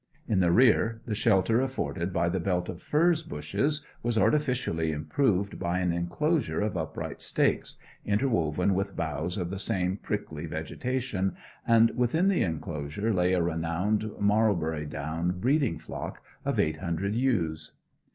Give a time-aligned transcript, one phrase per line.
[0.27, 5.59] In the rear, the shelter afforded by the belt of furze bushes was artificially improved
[5.59, 11.35] by an inclosure of upright stakes, interwoven with boughs of the same prickly vegetation,
[11.67, 17.73] and within the inclosure lay a renowned Marlbury Down breeding flock of eight hundred ewes.